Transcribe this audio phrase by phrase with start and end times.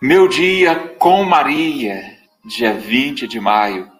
[0.00, 3.90] Meu dia com Maria, dia 20 de maio.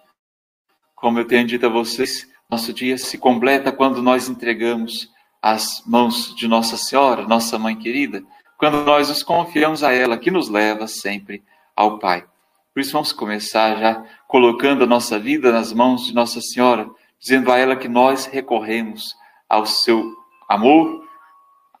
[0.95, 6.33] Como eu tenho dito a vocês, nosso dia se completa quando nós entregamos as mãos
[6.37, 8.23] de Nossa Senhora, nossa mãe querida,
[8.57, 11.43] quando nós nos confiamos a ela, que nos leva sempre
[11.75, 12.25] ao Pai.
[12.73, 17.51] Por isso vamos começar já colocando a nossa vida nas mãos de Nossa Senhora, dizendo
[17.51, 19.17] a ela que nós recorremos
[19.49, 20.15] ao seu
[20.47, 21.05] amor,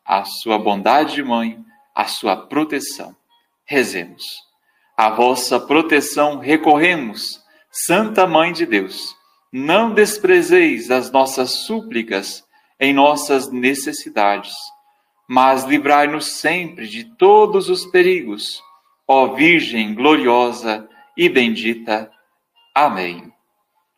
[0.03, 1.57] à sua bondade de mãe,
[1.95, 3.15] à sua proteção.
[3.69, 4.23] Rezemos.
[4.97, 7.39] A vossa proteção recorremos,
[7.71, 9.15] Santa Mãe de Deus.
[9.53, 12.43] Não desprezeis as nossas súplicas
[12.79, 14.55] em nossas necessidades,
[15.27, 18.59] mas livrai-nos sempre de todos os perigos,
[19.07, 22.09] ó Virgem gloriosa e bendita.
[22.73, 23.31] Amém.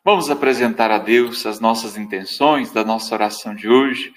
[0.04, 4.12] Vamos apresentar a Deus as nossas intenções da nossa oração de hoje,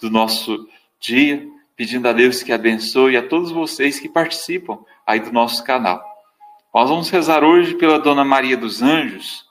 [0.00, 0.66] do nosso
[0.98, 1.46] dia,
[1.76, 6.02] pedindo a Deus que abençoe a todos vocês que participam aí do nosso canal.
[6.72, 9.44] Nós vamos rezar hoje pela Dona Maria dos Anjos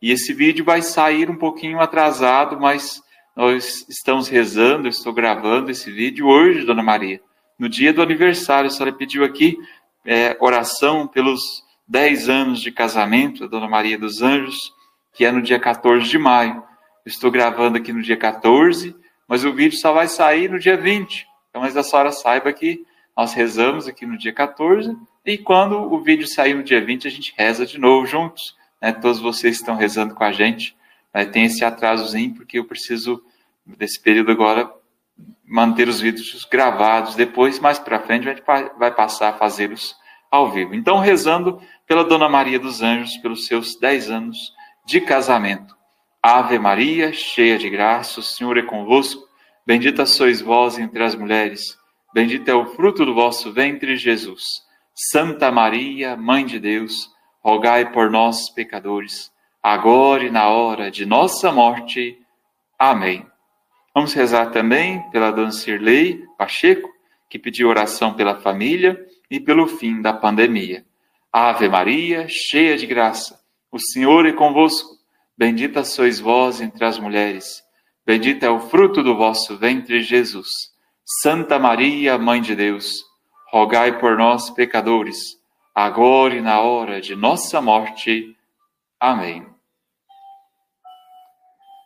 [0.00, 3.02] e esse vídeo vai sair um pouquinho atrasado, mas
[3.36, 7.20] nós estamos rezando, eu estou gravando esse vídeo hoje, Dona Maria,
[7.58, 8.68] no dia do aniversário.
[8.68, 9.58] A senhora pediu aqui
[10.04, 11.40] é, oração pelos
[11.86, 14.72] 10 anos de casamento da Dona Maria dos Anjos,
[15.12, 16.62] que é no dia 14 de maio.
[17.04, 18.94] Estou gravando aqui no dia 14,
[19.26, 21.29] mas o vídeo só vai sair no dia 20.
[21.50, 22.84] Então, mas a senhora saiba que
[23.16, 27.10] nós rezamos aqui no dia 14 e quando o vídeo sair no dia 20, a
[27.10, 28.56] gente reza de novo juntos.
[28.80, 28.92] Né?
[28.92, 30.76] Todos vocês estão rezando com a gente.
[31.12, 31.24] Né?
[31.24, 33.22] Tem esse atrasozinho, porque eu preciso,
[33.66, 34.72] desse período agora,
[35.44, 37.14] manter os vídeos gravados.
[37.14, 38.44] Depois, mais para frente, a gente
[38.78, 39.94] vai passar a fazê-los
[40.30, 40.74] ao vivo.
[40.74, 44.54] Então, rezando pela Dona Maria dos Anjos, pelos seus 10 anos
[44.86, 45.76] de casamento.
[46.22, 49.28] Ave Maria, cheia de graça, o Senhor é convosco.
[49.66, 51.78] Bendita sois vós entre as mulheres.
[52.12, 54.42] Bendito é o fruto do vosso ventre, Jesus.
[54.94, 57.10] Santa Maria, Mãe de Deus,
[57.42, 59.30] rogai por nós, pecadores,
[59.62, 62.18] agora e na hora de nossa morte.
[62.78, 63.26] Amém.
[63.94, 66.88] Vamos rezar também pela Dona Cirlei Pacheco,
[67.28, 68.98] que pediu oração pela família
[69.30, 70.84] e pelo fim da pandemia.
[71.32, 74.98] Ave Maria, cheia de graça, o Senhor é convosco.
[75.38, 77.62] Bendita sois vós entre as mulheres.
[78.10, 80.48] Bendito é o fruto do vosso ventre, Jesus.
[81.22, 83.04] Santa Maria, Mãe de Deus,
[83.52, 85.38] rogai por nós, pecadores,
[85.72, 88.36] agora e na hora de nossa morte.
[88.98, 89.46] Amém.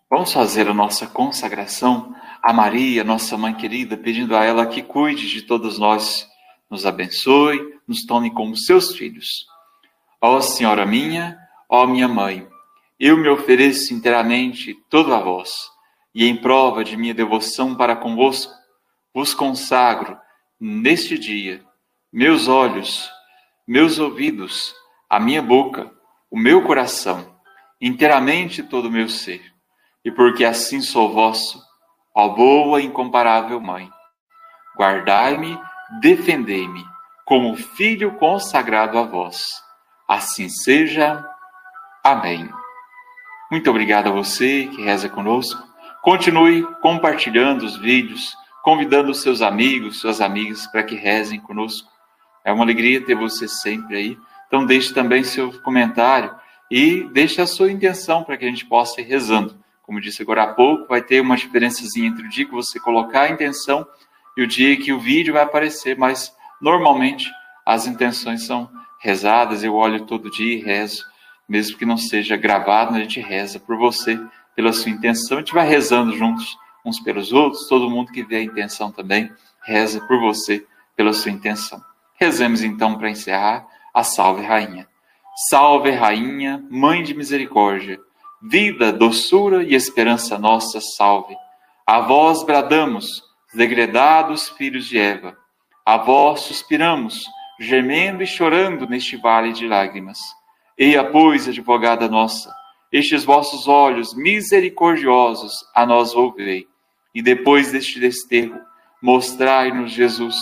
[0.09, 5.29] Vamos fazer a nossa consagração a Maria, nossa mãe querida, pedindo a ela que cuide
[5.29, 6.27] de todos nós,
[6.71, 9.45] nos abençoe, nos tome como seus filhos.
[10.23, 12.49] Ó Senhora minha, ó minha mãe,
[12.99, 15.74] eu me ofereço inteiramente todo a vós,
[16.15, 18.53] e em prova de minha devoção para convosco,
[19.13, 20.17] vos consagro
[20.61, 21.65] neste dia
[22.17, 23.11] meus olhos,
[23.67, 24.73] meus ouvidos,
[25.11, 25.91] a minha boca,
[26.31, 27.35] o meu coração,
[27.81, 29.43] inteiramente todo o meu ser.
[30.05, 31.61] E porque assim sou vosso,
[32.15, 33.91] ó boa e incomparável Mãe,
[34.79, 35.59] guardai-me,
[36.01, 36.85] defendei-me,
[37.25, 39.45] como filho consagrado a vós.
[40.09, 41.25] Assim seja.
[42.05, 42.49] Amém.
[43.51, 45.74] Muito obrigado a você que reza conosco.
[46.05, 51.87] Continue compartilhando os vídeos convidando os seus amigos, suas amigas, para que rezem conosco.
[52.43, 54.19] É uma alegria ter você sempre aí.
[54.47, 56.35] Então, deixe também seu comentário
[56.71, 59.63] e deixe a sua intenção para que a gente possa ir rezando.
[59.83, 63.25] Como disse agora há pouco, vai ter uma diferençazinha entre o dia que você colocar
[63.25, 63.87] a intenção
[64.35, 67.31] e o dia que o vídeo vai aparecer, mas normalmente
[67.67, 69.63] as intenções são rezadas.
[69.63, 71.05] Eu olho todo dia e rezo,
[71.47, 74.19] mesmo que não seja gravado, a gente reza por você,
[74.55, 75.39] pela sua intenção.
[75.39, 79.31] A gente vai rezando juntos uns pelos outros, todo mundo que vê a intenção também
[79.65, 81.81] reza por você, pela sua intenção.
[82.15, 84.87] Rezemos então para encerrar a Salve Rainha.
[85.49, 87.99] Salve Rainha, Mãe de Misericórdia,
[88.41, 91.35] vida, doçura e esperança nossa, salve.
[91.87, 93.23] A vós bradamos,
[93.53, 95.37] degredados filhos de Eva.
[95.85, 97.25] A vós suspiramos,
[97.59, 100.19] gemendo e chorando neste vale de lágrimas.
[100.79, 102.55] Eia, pois, advogada nossa,
[102.97, 106.69] estes vossos olhos misericordiosos a nós volvei
[107.13, 108.57] e depois deste desterro,
[109.03, 110.37] mostrai-nos Jesus,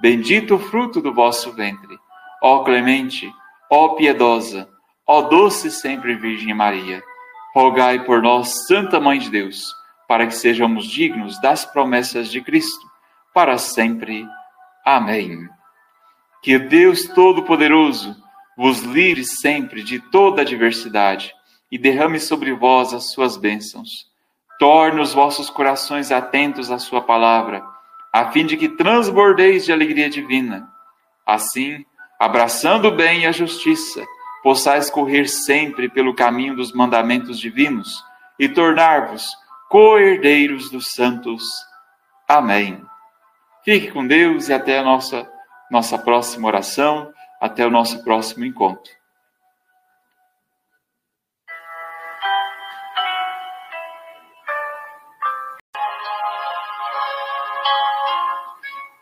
[0.00, 1.98] bendito o fruto do vosso ventre.
[2.40, 3.28] Ó clemente,
[3.68, 4.68] ó piedosa,
[5.04, 7.02] ó doce sempre Virgem Maria,
[7.52, 9.74] rogai por nós, Santa Mãe de Deus,
[10.06, 12.86] para que sejamos dignos das promessas de Cristo,
[13.34, 14.24] para sempre.
[14.84, 15.48] Amém.
[16.40, 18.14] Que Deus Todo-Poderoso
[18.56, 21.34] vos livre sempre de toda adversidade
[21.70, 24.06] e derrame sobre vós as suas bênçãos
[24.58, 27.62] Torne os vossos corações atentos à Sua palavra,
[28.10, 30.68] a fim de que transbordeis de alegria divina.
[31.26, 31.84] Assim,
[32.18, 34.02] abraçando o bem e a justiça,
[34.42, 38.02] possais correr sempre pelo caminho dos mandamentos divinos
[38.38, 39.28] e tornar-vos
[39.68, 41.44] co-herdeiros dos santos.
[42.26, 42.82] Amém.
[43.62, 45.28] Fique com Deus e até a nossa,
[45.70, 48.90] nossa próxima oração, até o nosso próximo encontro.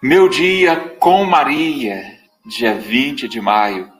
[0.06, 3.90] Meu dia com Maria, dia 20 de maio.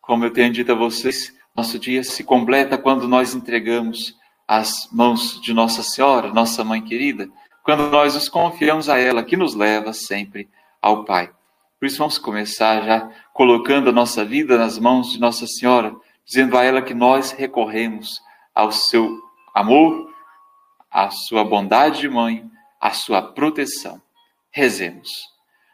[0.00, 4.16] Como eu tenho dito a vocês, nosso dia se completa quando nós entregamos
[4.46, 7.28] as mãos de Nossa Senhora, nossa mãe querida,
[7.64, 10.48] quando nós nos confiamos a ela, que nos leva sempre
[10.80, 11.28] ao Pai.
[11.80, 15.92] Por isso vamos começar já colocando a nossa vida nas mãos de Nossa Senhora,
[16.24, 18.22] dizendo a ela que nós recorremos
[18.54, 19.20] ao seu
[19.52, 20.08] amor,
[20.88, 22.48] à sua bondade de mãe,
[22.80, 24.00] à sua proteção.
[24.52, 25.08] Rezemos.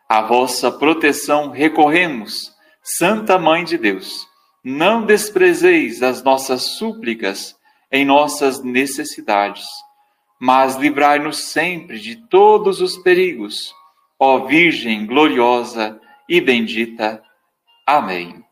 [0.08, 2.52] A vossa proteção recorremos,
[2.82, 4.26] Santa Mãe de Deus.
[4.62, 7.56] Não desprezeis as nossas súplicas
[7.90, 9.66] em nossas necessidades,
[10.38, 13.74] mas livrai-nos sempre de todos os perigos,
[14.18, 17.22] ó Virgem gloriosa e bendita.
[17.86, 18.44] Amém.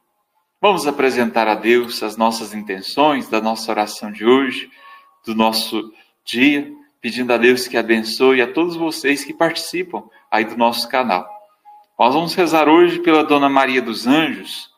[0.61, 4.71] Vamos apresentar a Deus as nossas intenções da nossa oração de hoje,
[5.27, 5.93] do nosso
[6.25, 6.73] dia
[7.05, 11.29] pedindo a Deus que abençoe a todos vocês que participam aí do nosso canal.
[11.99, 14.71] Nós vamos rezar hoje pela Dona Maria dos Anjos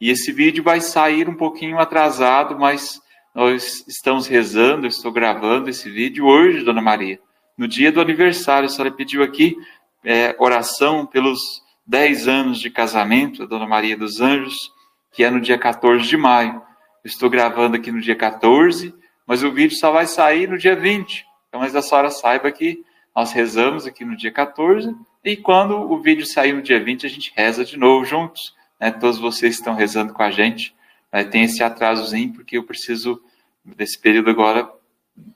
[0.00, 3.02] e esse vídeo vai sair um pouquinho atrasado, mas
[3.34, 7.20] nós estamos rezando, estou gravando esse vídeo hoje, Dona Maria,
[7.54, 8.64] no dia do aniversário.
[8.64, 9.54] A senhora pediu aqui
[10.02, 11.38] é, oração pelos
[11.86, 14.72] 10 anos de casamento da Dona Maria dos Anjos,
[15.12, 16.62] que é no dia 14 de maio.
[17.04, 18.94] Estou gravando aqui no dia 14,
[19.26, 21.33] mas o vídeo só vai sair no dia 20.
[21.54, 22.84] Então, mas a senhora saiba que
[23.14, 24.92] nós rezamos aqui no dia 14
[25.22, 28.56] e quando o vídeo sair no dia 20, a gente reza de novo juntos.
[28.80, 28.90] Né?
[28.90, 30.74] Todos vocês estão rezando com a gente.
[31.12, 31.22] Né?
[31.22, 33.22] Tem esse atrasozinho, porque eu preciso,
[33.64, 34.68] desse período agora,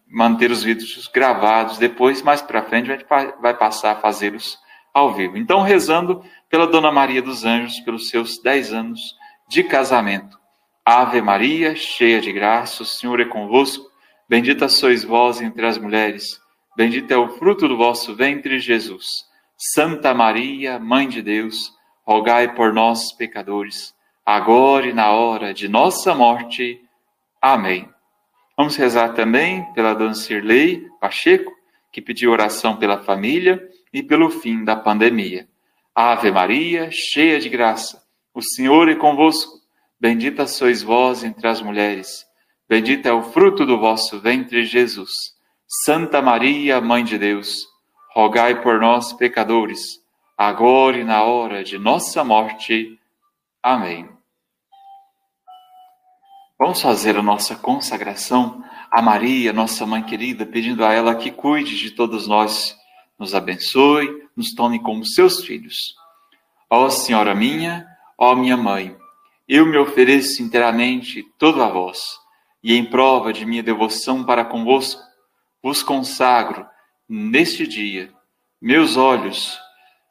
[0.09, 1.79] manter os vídeos gravados.
[1.79, 3.06] Depois, mais para frente, a gente
[3.41, 4.59] vai passar a fazê-los
[4.93, 5.37] ao vivo.
[5.37, 9.15] Então, rezando pela Dona Maria dos Anjos, pelos seus 10 anos
[9.49, 10.37] de casamento.
[10.85, 13.88] Ave Maria, cheia de graça, o Senhor é convosco.
[14.29, 16.39] Bendita sois vós entre as mulheres,
[16.77, 19.25] bendito é o fruto do vosso ventre, Jesus.
[19.57, 21.73] Santa Maria, Mãe de Deus,
[22.05, 23.95] rogai por nós, pecadores,
[24.27, 26.79] agora e na hora de nossa morte.
[27.41, 27.89] Amém.
[28.55, 31.51] Vamos rezar também pela Dona Cirlei Pacheco,
[31.91, 35.49] que pediu oração pela família e pelo fim da pandemia.
[35.95, 38.05] Ave Maria, cheia de graça,
[38.35, 39.59] o Senhor é convosco.
[39.99, 42.28] Bendita sois vós entre as mulheres
[42.69, 45.11] Bendito é o fruto do vosso ventre, Jesus.
[45.67, 47.67] Santa Maria, Mãe de Deus,
[48.12, 49.81] rogai por nós, pecadores,
[50.37, 52.99] agora e na hora de nossa morte.
[53.62, 54.06] Amém.
[56.59, 61.76] Vamos fazer a nossa consagração a Maria, nossa mãe querida, pedindo a ela que cuide
[61.76, 62.76] de todos nós,
[63.19, 65.94] nos abençoe, nos tome como seus filhos.
[66.69, 67.87] Ó Senhora minha,
[68.17, 68.97] ó minha mãe,
[69.47, 72.28] eu me ofereço inteiramente todo a vós
[72.69, 75.00] e em prova de minha devoção para convosco,
[75.62, 76.67] vos consagro
[77.09, 78.12] neste dia
[78.61, 79.59] meus olhos,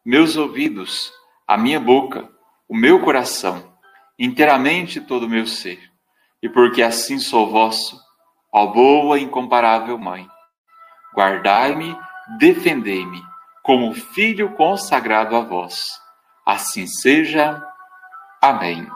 [0.03, 1.13] meus ouvidos,
[1.47, 2.27] a minha boca,
[2.67, 3.77] o meu coração,
[4.17, 5.79] inteiramente todo o meu ser.
[6.41, 7.95] E porque assim sou vosso,
[8.51, 10.27] ó boa e incomparável Mãe,
[11.15, 11.95] guardai-me,
[12.39, 13.21] defendei-me,
[13.61, 15.83] como filho consagrado a vós.
[16.43, 17.63] Assim seja.
[18.41, 18.87] Amém.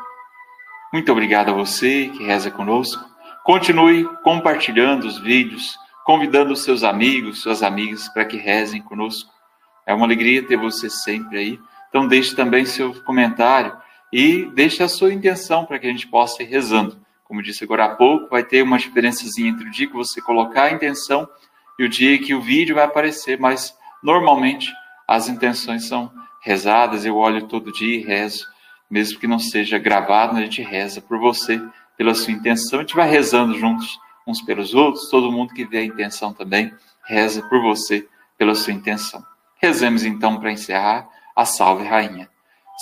[0.92, 3.11] Muito obrigado a você que reza conosco.
[3.44, 9.32] Continue compartilhando os vídeos, convidando os seus amigos, suas amigas para que rezem conosco.
[9.86, 11.60] É uma alegria ter você sempre aí.
[11.90, 13.76] Então deixe também seu comentário
[14.14, 17.00] e deixe a sua intenção para que a gente possa ir rezando.
[17.24, 20.64] Como disse agora há pouco, vai ter uma diferençazinha entre o dia que você colocar
[20.64, 21.28] a intenção
[21.80, 24.72] e o dia que o vídeo vai aparecer, mas normalmente
[25.08, 28.46] as intenções são rezadas, eu olho todo dia e rezo,
[28.90, 31.62] mesmo que não seja gravado, a gente reza por você
[32.02, 32.80] pela sua intenção.
[32.80, 35.08] A gente vai rezando juntos uns pelos outros.
[35.08, 36.74] Todo mundo que vê a intenção também
[37.06, 38.08] reza por você
[38.40, 39.24] pela sua intenção.
[39.62, 42.28] Rezemos então para encerrar a Salve Rainha.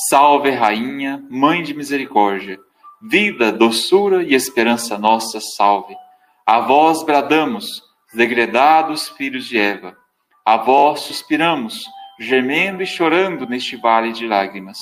[0.07, 2.57] Salve Rainha, Mãe de Misericórdia,
[3.01, 5.97] vida, doçura e esperança nossa, salve.
[6.45, 7.83] A vós bradamos,
[8.13, 9.97] degredados filhos de Eva.
[10.45, 11.83] A vós suspiramos,
[12.17, 14.79] gemendo e chorando neste vale de lágrimas.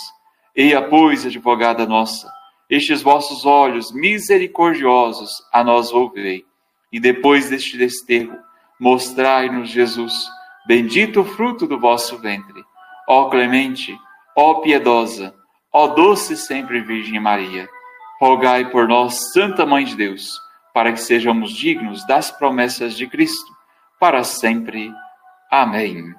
[0.56, 2.32] Eia, pois, advogada nossa,
[2.70, 6.46] estes vossos olhos misericordiosos a nós volvei.
[6.92, 8.38] E depois deste desterro,
[8.80, 10.14] mostrai-nos Jesus,
[10.66, 12.64] bendito o fruto do vosso ventre.
[13.08, 13.98] Ó clemente,
[14.36, 15.34] ó piedosa,
[15.72, 17.70] Ó doce sempre Virgem Maria,
[18.20, 20.42] rogai por nós, Santa Mãe de Deus,
[20.74, 23.52] para que sejamos dignos das promessas de Cristo,
[24.00, 24.92] para sempre.
[25.52, 26.16] Amém.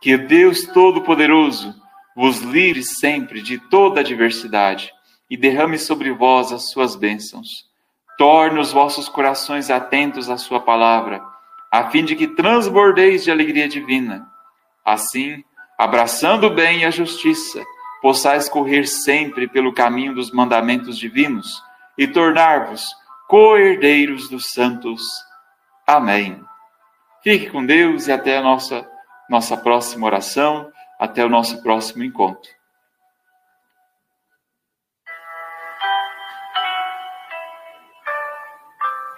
[0.00, 1.74] Que Deus Todo-Poderoso
[2.14, 4.92] vos livre sempre de toda adversidade
[5.30, 7.64] e derrame sobre vós as suas bênçãos.
[8.18, 11.22] Torne os vossos corações atentos à sua palavra,
[11.70, 14.26] a fim de que transbordeis de alegria divina.
[14.84, 15.44] Assim,
[15.78, 17.62] abraçando o bem e a justiça,
[18.02, 21.62] possais correr sempre pelo caminho dos mandamentos divinos
[21.96, 22.84] e tornar-vos
[23.28, 25.02] co-herdeiros dos santos.
[25.86, 26.42] Amém.
[27.22, 28.86] Fique com Deus e até a nossa,
[29.28, 32.59] nossa próxima oração, até o nosso próximo encontro.